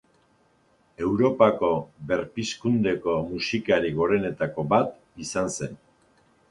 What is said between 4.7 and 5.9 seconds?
bat izan zen.